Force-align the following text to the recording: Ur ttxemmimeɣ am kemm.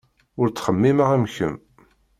Ur 0.39 0.47
ttxemmimeɣ 0.49 1.09
am 1.15 1.25
kemm. 1.35 1.55